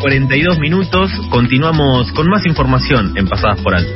[0.00, 1.10] 42 minutos.
[1.30, 3.90] Continuamos con más información en Pasadas por Alto.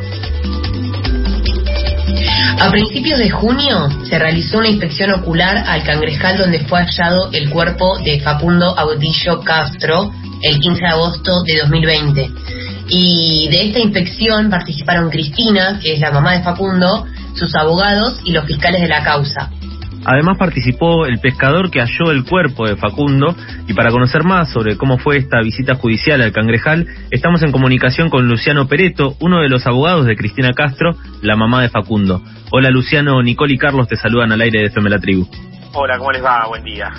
[2.60, 7.48] A principios de junio se realizó una inspección ocular al cangrejal donde fue hallado el
[7.50, 12.30] cuerpo de Facundo Audillo Castro el 15 de agosto de 2020.
[12.88, 18.32] Y de esta inspección participaron Cristina, que es la mamá de Facundo, sus abogados y
[18.32, 19.50] los fiscales de la causa.
[20.04, 23.34] Además participó el pescador que halló el cuerpo de Facundo
[23.68, 28.08] y para conocer más sobre cómo fue esta visita judicial al Cangrejal, estamos en comunicación
[28.08, 32.22] con Luciano Pereto, uno de los abogados de Cristina Castro, la mamá de Facundo.
[32.50, 35.26] Hola Luciano, Nicole y Carlos te saludan al aire de FM La Tribu.
[35.74, 36.46] Hola, ¿cómo les va?
[36.48, 36.90] Buen día.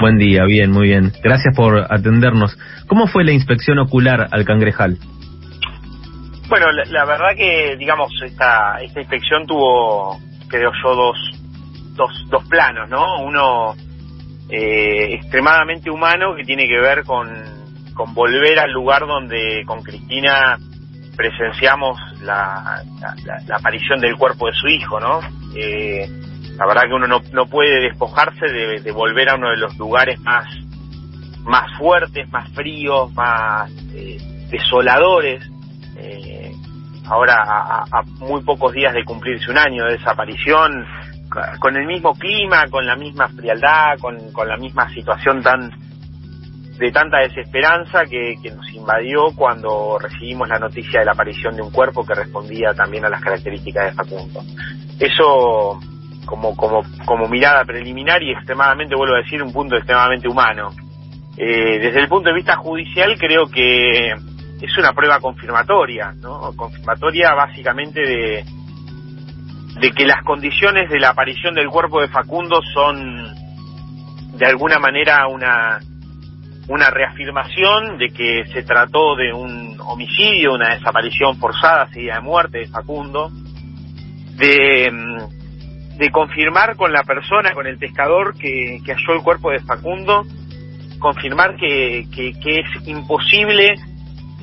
[0.00, 1.12] Buen día, bien, muy bien.
[1.22, 2.56] Gracias por atendernos.
[2.86, 4.98] ¿Cómo fue la inspección ocular al Cangrejal?
[6.48, 10.18] Bueno, la, verdad que, digamos, esta, esta inspección tuvo,
[10.48, 11.16] creo yo, dos,
[11.94, 13.22] dos, dos planos, ¿no?
[13.24, 13.74] Uno
[14.48, 17.28] eh, extremadamente humano que tiene que ver con,
[17.94, 20.58] con volver al lugar donde con Cristina
[21.16, 22.82] presenciamos la,
[23.46, 25.20] la, aparición del cuerpo de su hijo, ¿no?
[25.56, 26.08] Eh,
[26.56, 30.20] la verdad que uno no, no puede despojarse de, volver a uno de los lugares
[30.20, 30.46] más,
[31.44, 34.18] más fuertes, más fríos, más eh,
[34.50, 35.44] desoladores.
[35.96, 36.52] Eh,
[37.06, 40.86] ahora, a, muy pocos días de cumplirse un año de desaparición,
[41.58, 45.70] con el mismo clima, con la misma frialdad, con, con la misma situación tan
[46.78, 51.62] de tanta desesperanza que, que, nos invadió cuando recibimos la noticia de la aparición de
[51.62, 54.40] un cuerpo que respondía también a las características de Facundo.
[54.98, 55.78] Eso
[56.26, 60.70] como, como, como mirada preliminar y extremadamente, vuelvo a decir, un punto extremadamente humano.
[61.36, 66.52] Eh, desde el punto de vista judicial creo que es una prueba confirmatoria, ¿no?
[66.56, 68.44] Confirmatoria básicamente de,
[69.80, 73.34] de que las condiciones de la aparición del cuerpo de Facundo son
[74.36, 75.80] de alguna manera una
[76.68, 82.58] una reafirmación de que se trató de un homicidio, una desaparición forzada seguida de muerte
[82.58, 83.30] de Facundo,
[84.36, 84.90] de,
[85.98, 90.22] de confirmar con la persona, con el pescador que, que halló el cuerpo de Facundo,
[90.98, 93.74] confirmar que, que, que es imposible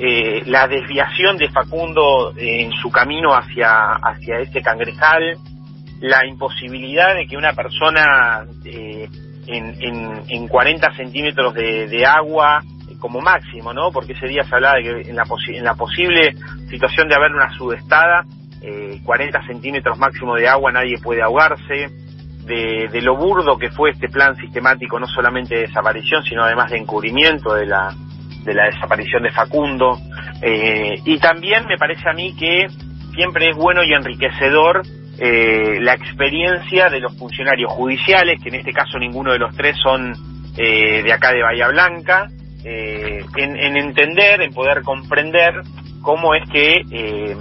[0.03, 5.37] eh, la desviación de Facundo en su camino hacia, hacia este cangrejal,
[5.99, 9.07] la imposibilidad de que una persona eh,
[9.45, 12.63] en, en, en 40 centímetros de, de agua
[12.99, 13.91] como máximo, ¿no?
[13.91, 16.33] Porque ese día se hablaba de que en la, en la posible
[16.67, 18.25] situación de haber una sudestada,
[18.63, 21.89] eh, 40 centímetros máximo de agua nadie puede ahogarse,
[22.45, 26.71] de, de, lo burdo que fue este plan sistemático, no solamente de desaparición, sino además
[26.71, 27.95] de encubrimiento de la,
[28.43, 29.97] de la desaparición de Facundo.
[30.41, 32.67] Eh, y también me parece a mí que
[33.13, 34.81] siempre es bueno y enriquecedor
[35.19, 39.75] eh, la experiencia de los funcionarios judiciales, que en este caso ninguno de los tres
[39.83, 40.13] son
[40.57, 42.27] eh, de acá de Bahía Blanca,
[42.63, 45.61] eh, en, en, entender, en poder comprender
[46.01, 47.35] cómo es que, eh,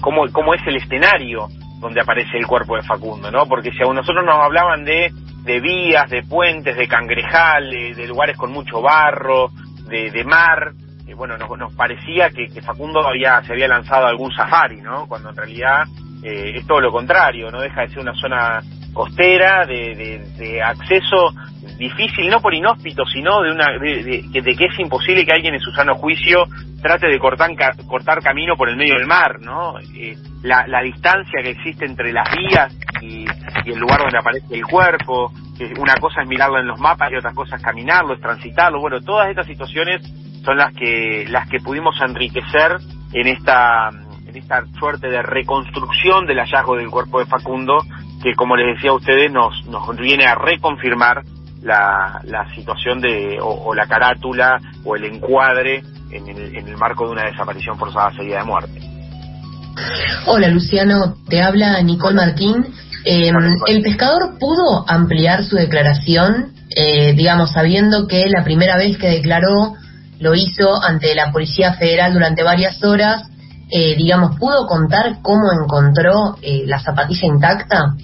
[0.00, 1.48] cómo, cómo es el escenario
[1.80, 3.46] donde aparece el cuerpo de Facundo, ¿no?
[3.46, 5.12] Porque si a nosotros nos hablaban de,
[5.44, 9.50] de vías, de puentes, de cangrejal, de, lugares con mucho barro,
[9.88, 10.72] de, de mar,
[11.06, 15.06] eh, bueno, nos, nos parecía que, que, Facundo había, se había lanzado algún safari, ¿no?
[15.06, 15.84] Cuando en realidad
[16.22, 18.62] eh, es todo lo contrario, no deja de ser una zona
[18.98, 21.32] costera de, de, acceso
[21.78, 25.60] difícil, no por inhóspito, sino de, una, de, de, que es imposible que alguien en
[25.60, 26.46] su sano juicio
[26.82, 27.48] trate de cortar,
[27.86, 29.78] cortar camino por el medio del mar, ¿no?
[29.78, 33.24] Eh, la, la, distancia que existe entre las vías y,
[33.70, 37.16] el lugar donde aparece el cuerpo, que una cosa es mirarlo en los mapas y
[37.18, 40.02] otra cosa es caminarlo, es transitarlo, bueno, todas estas situaciones
[40.44, 42.78] son las que, las que pudimos enriquecer
[43.12, 43.90] en esta
[44.38, 47.78] esta suerte de reconstrucción del hallazgo del cuerpo de Facundo,
[48.22, 51.22] que como les decía a ustedes, nos, nos viene a reconfirmar
[51.62, 57.06] la, la situación de, o, la carátula o el encuadre en el, en el marco
[57.06, 58.80] de una desaparición forzada seguida de muerte.
[60.26, 62.66] Hola Luciano, te habla Nicole Martín.
[63.04, 63.30] Eh,
[63.66, 69.74] ¿El pescador pudo ampliar su declaración, eh, digamos, sabiendo que la primera vez que declaró
[70.20, 73.22] lo hizo ante la Policía Federal durante varias horas
[73.70, 77.94] eh, digamos, pudo contar cómo encontró eh, la zapatilla intacta?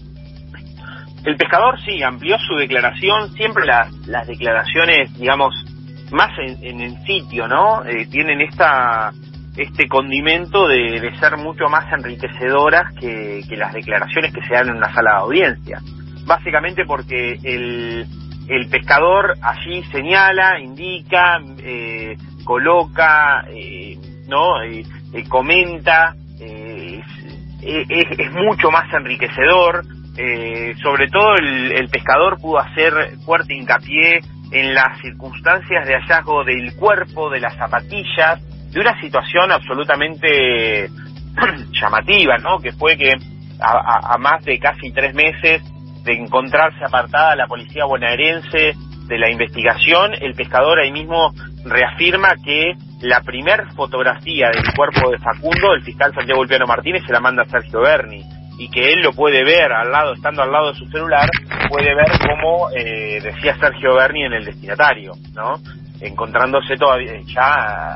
[1.24, 5.54] El pescador sí, amplió su declaración, siempre las, las declaraciones, digamos,
[6.10, 7.84] más en, el sitio, ¿no?
[7.84, 9.12] Eh, tienen esta
[9.56, 14.68] este condimento de, de, ser mucho más enriquecedoras que, que las declaraciones que se dan
[14.68, 15.78] en una sala de audiencia.
[16.26, 18.04] Básicamente porque el,
[18.48, 23.96] el pescador allí señala, indica, eh, coloca, eh,
[24.28, 24.62] ¿no?
[25.14, 27.00] Eh, comenta, eh,
[27.62, 29.84] es, mucho más enriquecedor.
[30.16, 32.92] Eh, sobre todo el, pescador pudo hacer
[33.24, 34.20] fuerte hincapié
[34.50, 38.40] en las circunstancias de hallazgo del cuerpo, de las zapatillas,
[38.70, 40.88] de una situación absolutamente
[41.80, 42.58] llamativa, ¿no?
[42.58, 43.12] Que fue que
[43.60, 45.62] a, más de casi tres meses
[46.02, 48.74] de encontrarse apartada la policía bonaerense
[49.06, 51.32] de la investigación, el pescador ahí mismo
[51.64, 57.12] reafirma que la primer fotografía del cuerpo de Facundo, el fiscal Santiago Ulpiano Martínez, se
[57.12, 58.24] la manda a Sergio Berni
[58.58, 61.28] y que él lo puede ver al lado, estando al lado de su celular,
[61.68, 65.54] puede ver como eh, decía Sergio Berni en el destinatario, ¿no?
[66.00, 67.94] encontrándose todavía ya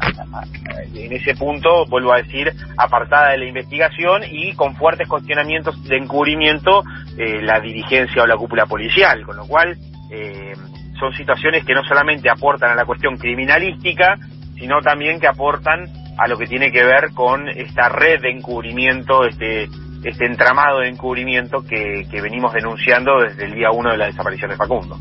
[0.95, 5.97] en ese punto, vuelvo a decir, apartada de la investigación y con fuertes cuestionamientos de
[5.97, 6.83] encubrimiento
[7.17, 9.77] eh, la dirigencia o la cúpula policial, con lo cual
[10.11, 10.55] eh,
[10.99, 14.17] son situaciones que no solamente aportan a la cuestión criminalística,
[14.59, 15.87] sino también que aportan
[16.19, 19.69] a lo que tiene que ver con esta red de encubrimiento, este,
[20.05, 24.51] este entramado de encubrimiento que, que venimos denunciando desde el día uno de la desaparición
[24.51, 24.97] de Facundo.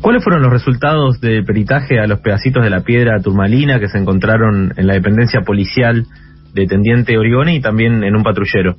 [0.00, 3.98] ¿Cuáles fueron los resultados de peritaje a los pedacitos de la piedra turmalina que se
[3.98, 6.04] encontraron en la dependencia policial
[6.52, 8.76] de Tendiente Origone y también en un patrullero?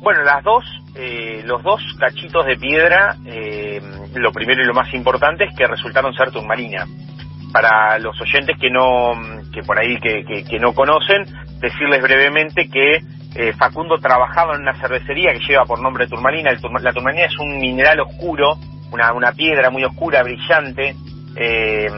[0.00, 0.64] Bueno, las dos,
[0.94, 3.80] eh, los dos cachitos de piedra, eh,
[4.14, 6.86] lo primero y lo más importante es que resultaron ser turmalina.
[7.52, 9.12] Para los oyentes que no,
[9.52, 11.24] que por ahí que, que, no conocen,
[11.60, 13.00] decirles brevemente que
[13.34, 16.52] eh, Facundo trabajaba en una cervecería que lleva por nombre turmalina.
[16.52, 18.58] la turmalina es un mineral oscuro
[18.92, 20.94] una, una piedra muy oscura, brillante,
[21.36, 21.88] eh,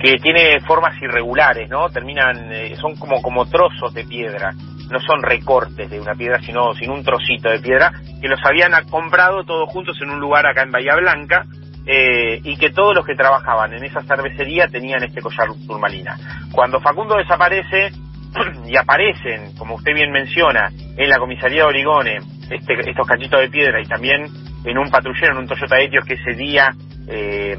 [0.00, 1.88] que tiene formas irregulares, ¿no?
[1.90, 4.52] Terminan, eh, son como, como trozos de piedra,
[4.90, 8.72] no son recortes de una piedra, sino, sino un trocito de piedra, que los habían
[8.88, 11.44] comprado todos juntos en un lugar acá en Bahía Blanca,
[11.90, 16.18] eh, y que todos los que trabajaban en esa cervecería tenían este collar turmalina.
[16.52, 17.92] Cuando Facundo desaparece
[18.66, 22.18] y aparecen, como usted bien menciona, en la comisaría de Origone,
[22.50, 24.26] este, estos cachitos de piedra y también
[24.64, 26.74] en un patrullero, en un Toyota Etios que ese día
[27.08, 27.56] eh,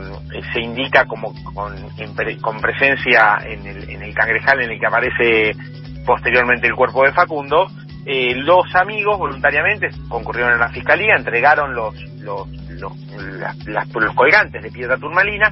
[0.53, 5.55] se indica como con, presencia en el, cangrejal en el que aparece
[6.05, 7.65] posteriormente el cuerpo de Facundo,
[8.05, 12.93] eh, los amigos voluntariamente concurrieron a la fiscalía, entregaron los, los, los,
[13.65, 15.51] los colgantes de piedra turmalina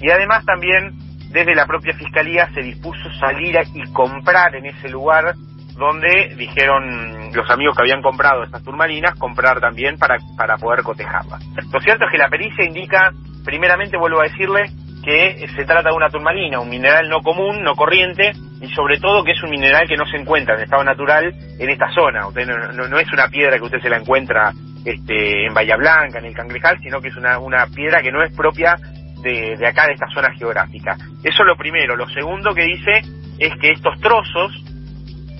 [0.00, 0.96] y además también
[1.30, 5.34] desde la propia fiscalía se dispuso salir y comprar en ese lugar
[5.76, 11.42] donde dijeron los amigos que habían comprado estas turmalinas, comprar también para, para poder cotejarlas.
[11.72, 13.10] Lo cierto es que la pericia indica,
[13.44, 14.70] primeramente vuelvo a decirle,
[15.02, 19.24] que se trata de una turmalina, un mineral no común, no corriente, y sobre todo
[19.24, 22.28] que es un mineral que no se encuentra en estado natural en esta zona.
[22.28, 24.52] Usted no, no, es una piedra que usted se la encuentra
[24.84, 28.22] este, en Bahía Blanca, en el Cangrejal, sino que es una, una piedra que no
[28.22, 28.76] es propia
[29.22, 30.94] de, de acá, de esta zona geográfica.
[31.24, 31.96] Eso es lo primero.
[31.96, 33.02] Lo segundo que dice
[33.38, 34.52] es que estos trozos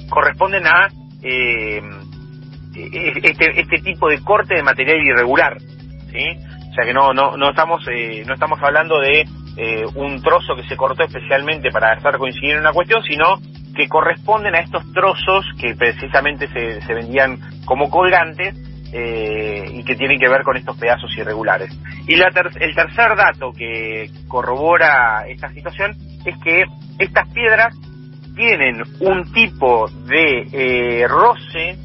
[0.09, 0.89] corresponden a
[1.23, 1.81] eh,
[2.75, 5.59] e-, este, este tipo de corte de material irregular,
[6.11, 6.25] ¿sí?
[6.71, 9.27] O sea que no no no estamos eh, no estamos hablando de
[9.57, 13.41] eh, un trozo que se cortó especialmente para estar coincidiendo en una cuestión, sino
[13.75, 18.55] que corresponden a estos trozos que precisamente se, se vendían como colgantes
[18.95, 21.71] y que tienen que ver con estos pedazos irregulares.
[22.07, 25.97] Y la el tercer dato que corrobora esta situación
[26.27, 26.65] es que
[26.99, 27.75] estas piedras
[28.35, 31.77] tienen un tipo de eh, roce, eh,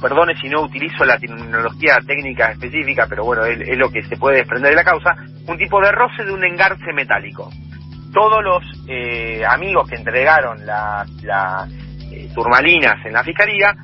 [0.00, 4.38] perdone si no utilizo la tecnología técnica específica, pero bueno, es, lo que se puede
[4.38, 5.14] desprender de la causa,
[5.46, 7.50] un tipo de roce de un engarce metálico.
[8.12, 11.08] Todos los eh, amigos que entregaron las
[12.34, 13.74] turmalinas en la fiscalía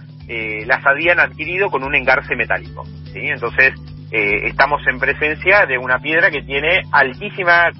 [0.66, 2.85] las habían adquirido con un engarce metálico.
[3.12, 3.21] ¿sí?
[3.21, 3.75] Entonces,
[4.11, 7.71] estamos en presencia de una piedra que tiene altísima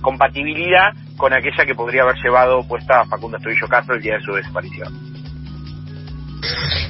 [0.00, 4.22] compatibilidad con aquella que podría haber llevado puesta a Facundo Estuvillo Castro el día de
[4.22, 5.09] su desaparición.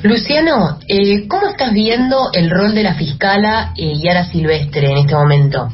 [0.02, 5.14] Luciano, eh, ¿cómo estás viendo el rol de la fiscala eh, Yara Silvestre en este
[5.14, 5.68] momento?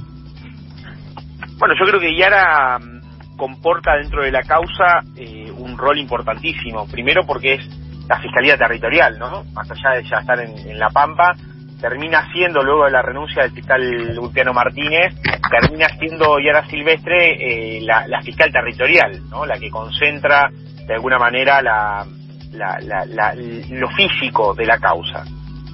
[1.58, 6.86] Bueno, yo creo que Yara mm, comporta dentro de la causa eh, un rol importantísimo.
[6.86, 7.68] Primero porque es
[8.08, 9.44] la Fiscalía Territorial, ¿no?
[9.52, 11.34] Más allá de ya estar en La Pampa,
[11.80, 15.14] termina siendo, luego de la renuncia del fiscal Ulpiano Martínez,
[15.50, 19.44] termina siendo Yara Silvestre eh, la, fiscal territorial, ¿no?
[19.44, 20.48] la que concentra
[20.86, 22.06] de alguna manera la,
[22.52, 25.24] lo físico de la causa.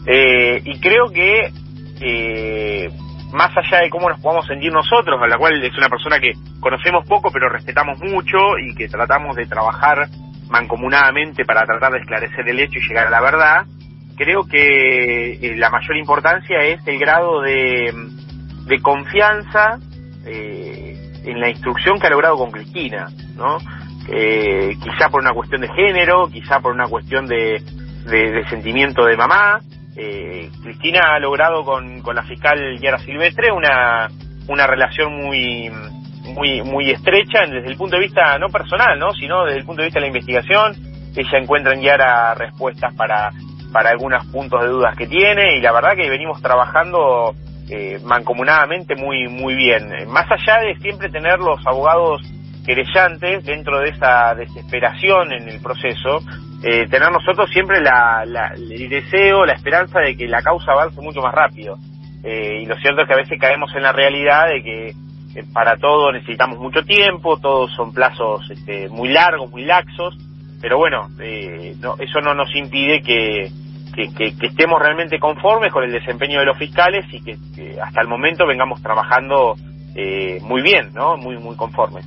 [0.06, 1.52] Eh, y creo que,
[2.00, 2.90] eh,
[3.32, 6.32] más allá de cómo nos podamos sentir nosotros, a la cual es una persona que
[6.60, 10.08] conocemos poco pero respetamos mucho y que tratamos de trabajar
[10.48, 13.64] mancomunadamente para tratar de esclarecer el hecho y llegar a la verdad,
[14.16, 17.92] creo que eh, la mayor importancia es el grado de,
[18.82, 19.78] confianza
[20.26, 23.58] eh, en la instrucción que ha logrado con Cristina, ¿no?
[24.08, 27.62] Eh, quizá por una cuestión de género, quizá por una cuestión de,
[28.50, 29.60] sentimiento de mamá.
[29.94, 34.08] Cristina ha logrado con, con la fiscal Yara Silvestre una,
[34.48, 35.70] una relación muy
[36.24, 39.12] muy muy estrecha desde el punto de vista no personal, ¿no?
[39.12, 40.74] sino desde el punto de vista de la investigación.
[41.14, 43.30] Ella encuentra en Yara respuestas para
[43.72, 47.34] para algunos puntos de dudas que tiene y la verdad que venimos trabajando
[47.68, 49.88] eh, mancomunadamente muy muy bien.
[50.08, 52.20] Más allá de siempre tener los abogados
[52.64, 56.20] querellantes dentro de esa desesperación en el proceso,
[56.62, 61.20] eh, tener nosotros siempre la, el deseo, la esperanza de que la causa avance mucho
[61.20, 61.76] más rápido.
[62.24, 64.88] Eh, y lo cierto es que a veces caemos en la realidad de que
[65.34, 70.16] eh, para todo necesitamos mucho tiempo, todos son plazos este, muy largos, muy laxos,
[70.60, 73.50] pero bueno, eh, no, eso no nos impide que,
[73.94, 77.36] que, que, estemos realmente conformes con el desempeño de los fiscales y que,
[77.80, 79.54] hasta el momento vengamos trabajando
[79.94, 81.16] eh, muy bien, ¿no?
[81.16, 82.06] Muy, muy conformes.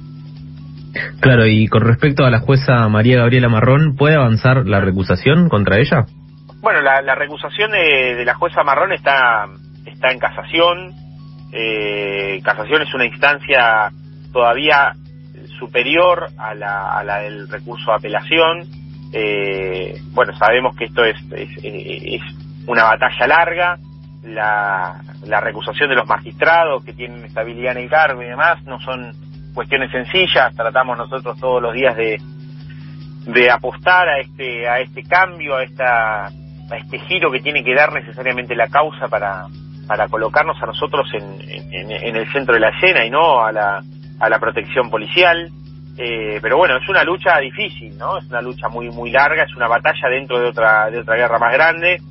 [1.19, 5.79] Claro, y con respecto a la jueza María Gabriela Marrón, ¿puede avanzar la recusación contra
[5.79, 6.05] ella?
[6.61, 9.45] Bueno, la, la recusación de, la jueza Marrón está,
[9.85, 10.93] está en casación.
[11.51, 13.91] Eh, casación es una instancia
[14.31, 14.93] todavía
[15.59, 18.63] superior a la, a la del recurso de apelación.
[19.13, 22.21] Eh, bueno, sabemos que esto es, es, es
[22.67, 23.77] una batalla larga.
[24.23, 28.79] La, la recusación de los magistrados que tienen estabilidad en el cargo y demás no
[28.79, 29.13] son
[29.55, 32.19] cuestiones sencillas, tratamos nosotros todos los días de,
[33.25, 37.73] de apostar a este, a este cambio, a esta, a este giro que tiene que
[37.73, 39.45] dar necesariamente la causa para,
[39.87, 41.23] para colocarnos a nosotros en,
[41.71, 43.81] en, el centro de la escena y no a la,
[44.19, 45.49] a la protección policial.
[45.97, 48.17] Eh, pero bueno, es una lucha difícil, ¿no?
[48.17, 51.39] Es una lucha muy, muy larga, es una batalla dentro de otra, de otra guerra
[51.39, 52.01] más grande,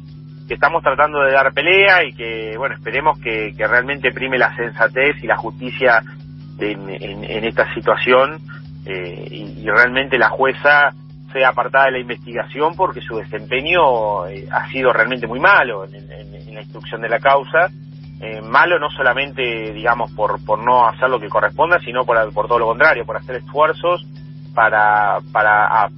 [0.48, 4.56] que estamos tratando de dar pelea y que, bueno, esperemos que, que realmente prime la
[4.56, 6.02] sensatez y la justicia
[6.58, 8.40] en, esta situación
[8.86, 10.92] eh, y, realmente la jueza
[11.32, 16.54] sea apartada de la investigación porque su desempeño eh, ha sido realmente muy malo en,
[16.54, 17.70] la instrucción de la causa.
[18.20, 19.42] Eh, malo no solamente,
[19.72, 23.16] digamos, por, por no hacer lo que corresponda, sino por, por todo lo contrario, por
[23.16, 24.06] hacer esfuerzos
[24.54, 25.88] para, para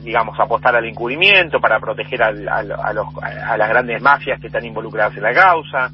[0.00, 5.16] digamos, apostar al encubrimiento, para proteger a, los, a las grandes mafias que están involucradas
[5.16, 5.90] en la causa.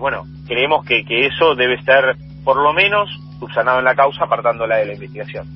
[0.00, 4.76] bueno, creemos que, que eso debe ser, por lo menos, subsanado en la causa, apartándola
[4.76, 5.46] de la investigación.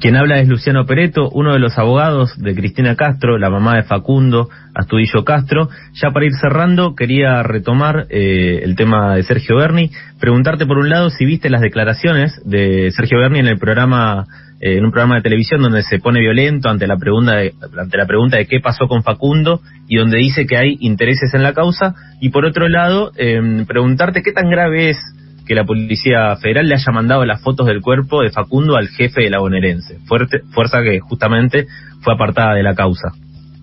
[0.00, 3.82] Quien habla es Luciano Pereto, uno de los abogados de Cristina Castro, la mamá de
[3.82, 5.70] Facundo Astudillo Castro.
[5.94, 9.90] Ya para ir cerrando, quería retomar eh, el tema de Sergio Berni.
[10.20, 14.26] Preguntarte por un lado si viste las declaraciones de Sergio Berni en el programa,
[14.60, 17.96] eh, en un programa de televisión donde se pone violento ante la pregunta de, ante
[17.96, 21.54] la pregunta de qué pasó con Facundo y donde dice que hay intereses en la
[21.54, 21.94] causa.
[22.20, 24.98] Y por otro lado, eh, preguntarte qué tan grave es
[25.46, 29.22] que la Policía Federal le haya mandado las fotos del cuerpo de Facundo al jefe
[29.22, 31.66] de la bonaerense, fuerte, fuerza que justamente
[32.02, 33.12] fue apartada de la causa.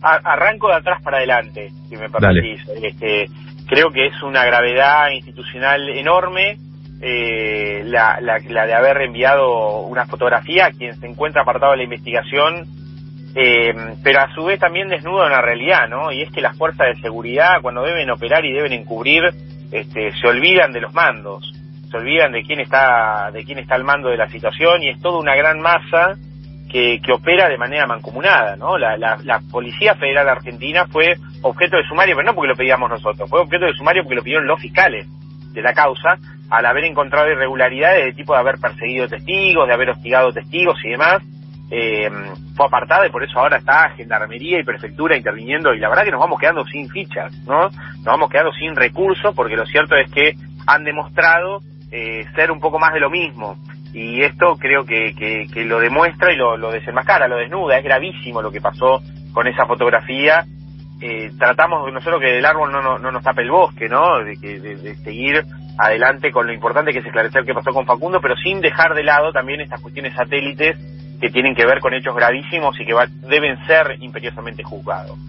[0.02, 2.62] Arranco de atrás para adelante, si me permitís.
[2.82, 3.28] Este,
[3.68, 6.58] creo que es una gravedad institucional enorme
[7.02, 11.84] eh, la, la, de haber enviado una fotografía a quien se encuentra apartado de la
[11.84, 12.66] investigación,
[13.36, 13.74] eh,
[14.04, 16.12] pero a su vez también desnuda una realidad, ¿no?
[16.12, 19.24] Y es que las fuerzas de seguridad, cuando deben operar y deben encubrir,
[19.72, 21.52] este, se olvidan de los mandos
[21.94, 25.00] se olvidan de quién está de quién está al mando de la situación y es
[25.00, 26.16] toda una gran masa
[26.72, 28.80] que, que opera de manera mancomunada, ¿no?
[28.80, 32.90] La, la, la, Policía Federal Argentina fue objeto de sumario, pero no porque lo pedíamos
[32.90, 35.08] nosotros, fue objeto de sumario porque lo pidieron los fiscales
[35.54, 36.18] de la causa
[36.50, 40.90] al haber encontrado irregularidades de tipo de haber perseguido testigos, de haber hostigado testigos y
[40.90, 41.22] demás.
[41.70, 42.10] Eh,
[42.56, 46.12] fue apartada y por eso ahora está Gendarmería y Prefectura interviniendo y la verdad que
[46.12, 47.70] nos vamos quedando sin fichas, ¿no?
[47.70, 50.34] Nos vamos quedando sin recursos porque lo cierto es que
[50.66, 51.62] han demostrado
[51.96, 53.56] eh, ser un poco más de lo mismo.
[53.94, 57.78] Y esto creo que, que, lo demuestra y lo, lo, desenmascara, lo desnuda.
[57.78, 59.00] Es gravísimo lo que pasó
[59.32, 60.44] con esa fotografía.
[61.00, 64.24] Eh, tratamos nosotros que el árbol no, no, no, nos tape el bosque, ¿no?
[64.24, 65.44] De, que, de, seguir
[65.78, 69.04] adelante con lo importante que es esclarecer qué pasó con Facundo, pero sin dejar de
[69.04, 70.76] lado también estas cuestiones satélites
[71.22, 72.96] que tienen que ver con hechos gravísimos y que
[73.30, 75.20] deben ser imperiosamente juzgados.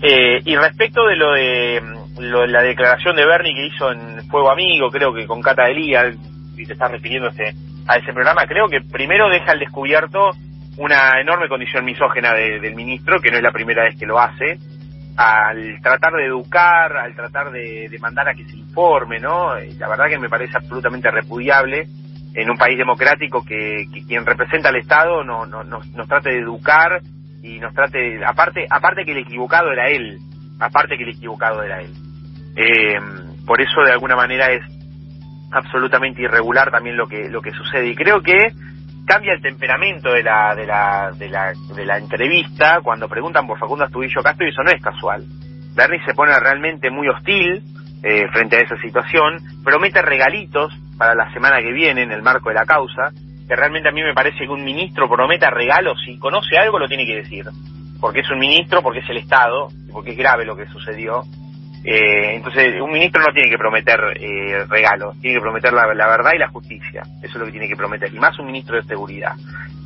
[0.00, 1.82] Eh, y respecto de lo de
[2.18, 6.12] la declaración de Bernie que hizo en Fuego Amigo, creo que con Cata Delía,
[6.56, 7.54] y te estás refiriéndose
[7.86, 10.30] a ese programa, creo que primero deja al descubierto
[10.78, 14.58] una enorme condición misógena del ministro, que no es la primera vez que lo hace,
[15.16, 19.54] al tratar de educar, al tratar de, mandar a que se informe, ¿no?
[19.78, 21.86] La verdad que me parece absolutamente repudiable
[22.34, 26.40] en un país democrático que, quien representa al Estado no, no, nos, nos trate de
[26.40, 27.00] educar
[27.42, 30.18] y nos trate, aparte, aparte que el equivocado era él,
[30.60, 32.05] aparte que el equivocado era él.
[32.56, 32.98] Eh,
[33.46, 34.62] por eso de alguna manera es
[35.52, 38.52] absolutamente irregular también lo que lo que sucede y creo que
[39.06, 43.58] cambia el temperamento de la de la de la, de la entrevista cuando preguntan por
[43.58, 45.24] Facundo Astudillo Castro y eso no es casual.
[45.76, 47.62] Bernie se pone realmente muy hostil
[48.02, 52.48] eh, frente a esa situación, promete regalitos para la semana que viene en el marco
[52.48, 53.10] de la causa,
[53.46, 56.88] que realmente a mí me parece que un ministro prometa regalos, si conoce algo lo
[56.88, 57.46] tiene que decir,
[58.00, 61.22] porque es un ministro, porque es el Estado, porque es grave lo que sucedió.
[61.88, 66.32] Eh, entonces, un ministro no tiene que prometer eh, regalos, tiene que prometer la, verdad
[66.34, 68.82] y la justicia, eso es lo que tiene que prometer, y más un ministro de
[68.82, 69.34] seguridad.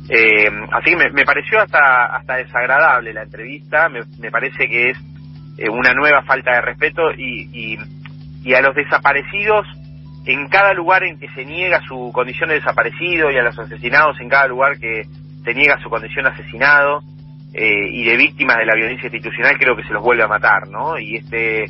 [0.09, 4.97] Eh, así que me, pareció hasta, hasta desagradable la entrevista, me, me parece que es
[5.59, 7.77] eh, una nueva falta de respeto y, y,
[8.43, 9.67] y a los desaparecidos
[10.25, 14.19] en cada lugar en que se niega su condición de desaparecido y a los asesinados
[14.19, 15.03] en cada lugar que
[15.43, 17.03] se niega su condición de asesinado
[17.53, 20.67] eh, y de víctimas de la violencia institucional creo que se los vuelve a matar,
[20.67, 20.97] ¿no?
[20.97, 21.65] Y este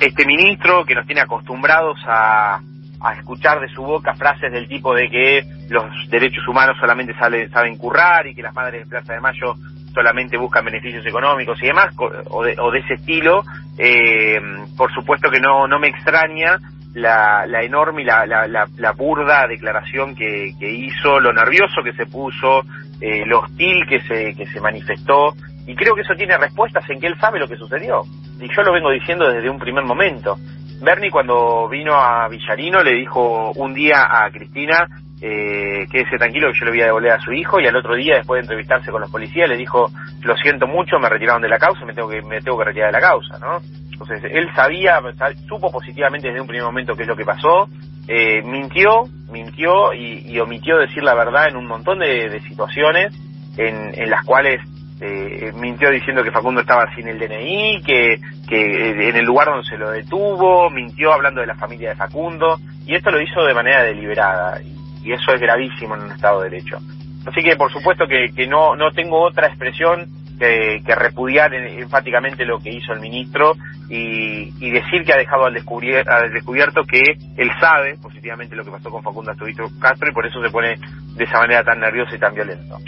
[0.00, 2.60] este ministro que nos tiene acostumbrados a,
[3.00, 7.76] a escuchar de su boca frases del tipo de que los derechos humanos solamente saben
[7.76, 9.54] currar y que las madres de Plaza de Mayo
[9.94, 13.42] solamente buscan beneficios económicos y demás, o de, o de ese estilo,
[13.78, 14.40] eh,
[14.76, 16.58] por supuesto que no, no me extraña
[16.94, 21.92] la, la enorme y la, la, la, burda declaración que, que, hizo, lo nervioso que
[21.92, 22.62] se puso,
[23.00, 25.34] eh, lo hostil que se, que se manifestó,
[25.70, 28.02] y creo que eso tiene respuestas en que él sabe lo que sucedió.
[28.40, 30.36] Y yo lo vengo diciendo desde un primer momento.
[30.82, 34.88] Bernie cuando vino a Villarino le dijo un día a Cristina
[35.22, 37.94] eh, quédese tranquilo que yo le voy a devolver a su hijo y al otro
[37.94, 39.90] día después de entrevistarse con los policías le dijo
[40.22, 42.88] lo siento mucho me retiraron de la causa me tengo que me tengo que retirar
[42.88, 43.60] de la causa no
[43.92, 44.98] entonces él sabía
[45.46, 47.68] supo positivamente desde un primer momento qué es lo que pasó
[48.08, 53.14] eh, mintió mintió y, omitió decir la verdad en un montón de, situaciones
[53.58, 54.62] en, en las cuales
[55.00, 59.68] eh, mintió diciendo que Facundo estaba sin el DNI, que, que en el lugar donde
[59.68, 63.54] se lo detuvo, mintió hablando de la familia de Facundo, y esto lo hizo de
[63.54, 64.60] manera deliberada
[65.02, 66.78] y eso es gravísimo en un Estado de Derecho.
[67.26, 70.06] Así que por supuesto que, que no, no tengo otra expresión
[70.38, 73.54] que, que, repudiar enfáticamente lo que hizo el ministro
[73.90, 77.02] y, y decir que ha dejado al, al, descubierto que
[77.36, 80.76] él sabe positivamente lo que pasó con Facundo Astudillo Castro y por eso se pone
[81.14, 82.78] de esa manera tan nervioso y tan violento.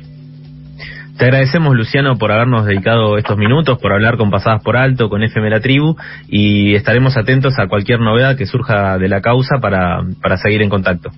[1.19, 5.23] Te agradecemos, Luciano, por habernos dedicado estos minutos, por hablar con Pasadas por Alto, con
[5.23, 5.97] FM La Tribu,
[6.29, 10.71] y estaremos atentos a cualquier novedad que surja de la causa para, para seguir en
[10.71, 11.11] contacto.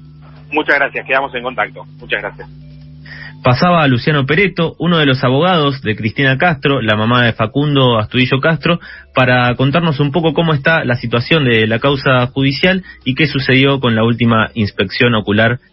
[0.50, 1.84] Muchas gracias, quedamos en contacto.
[2.00, 2.48] Muchas gracias.
[3.44, 7.98] Pasaba a Luciano Pereto, uno de los abogados de Cristina Castro, la mamá de Facundo
[7.98, 8.80] Astudillo Castro,
[9.14, 13.80] para contarnos un poco cómo está la situación de la causa judicial y qué sucedió
[13.80, 15.58] con la última inspección ocular